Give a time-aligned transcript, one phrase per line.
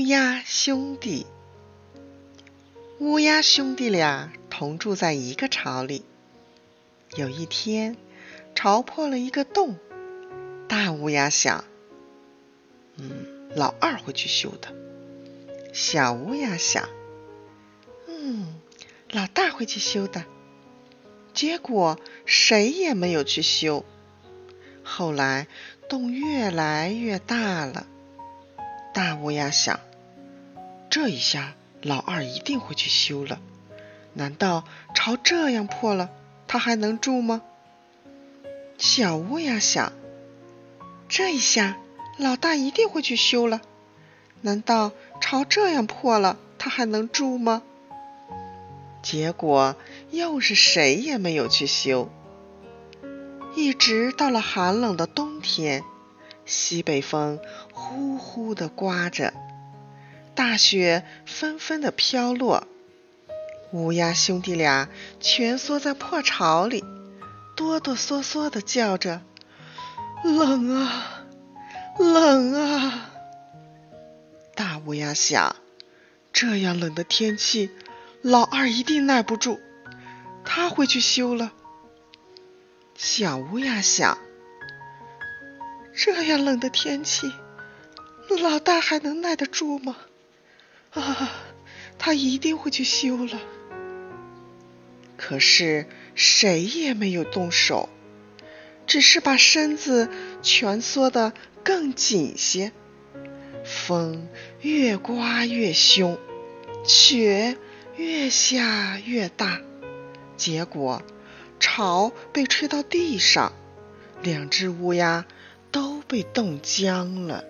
[0.00, 1.26] 乌鸦兄弟，
[3.00, 6.06] 乌鸦兄弟俩同住在一个巢里。
[7.16, 7.98] 有一天，
[8.54, 9.76] 巢破了一个洞。
[10.66, 11.66] 大乌鸦想
[12.96, 14.74] ：“嗯，老二会去修的。”
[15.74, 16.88] 小乌鸦想
[18.08, 18.58] ：“嗯，
[19.10, 20.24] 老大会去修的。”
[21.34, 23.84] 结果谁也没有去修。
[24.82, 25.46] 后来
[25.90, 27.86] 洞越来越大了。
[28.94, 29.78] 大乌鸦想：
[30.90, 33.40] 这一下老二一定会去修了。
[34.12, 36.10] 难道巢这样破了，
[36.48, 37.42] 他还能住吗？
[38.76, 39.92] 小乌鸦想：
[41.08, 41.78] 这一下
[42.18, 43.60] 老大一定会去修了。
[44.40, 44.90] 难道
[45.20, 47.62] 巢这样破了，他还能住吗？
[49.00, 49.76] 结果
[50.10, 52.10] 又是谁也没有去修。
[53.54, 55.84] 一直到了寒冷的冬天。
[56.46, 57.38] 西北风
[57.72, 59.32] 呼呼地刮着，
[60.40, 62.66] 大雪纷纷的飘落。
[63.72, 64.88] 乌鸦兄弟俩
[65.20, 66.82] 蜷缩在破巢里，
[67.54, 69.20] 哆哆嗦嗦的叫着
[70.24, 71.26] ：“冷啊，
[71.98, 73.10] 冷啊！”
[74.56, 75.56] 大乌鸦想：
[76.32, 77.68] 这样冷的天气，
[78.22, 79.60] 老二一定耐不住，
[80.42, 81.52] 他会去修了。
[82.96, 84.16] 小乌鸦想。
[85.94, 87.30] 这样冷的天气，
[88.40, 89.96] 老大还能耐得住吗？
[90.92, 91.30] 啊，
[91.98, 93.40] 他一定会去修了。
[95.16, 97.88] 可是谁也没有动手，
[98.86, 100.10] 只是把身子
[100.42, 102.72] 蜷缩得更紧些。
[103.64, 104.28] 风
[104.60, 106.18] 越刮越凶，
[106.84, 107.56] 雪
[107.96, 109.60] 越下越大，
[110.36, 111.02] 结果
[111.58, 113.52] 巢被吹到地上，
[114.22, 115.26] 两只乌鸦。
[115.72, 117.44] 都被冻僵了。